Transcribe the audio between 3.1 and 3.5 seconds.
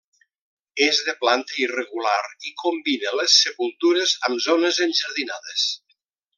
les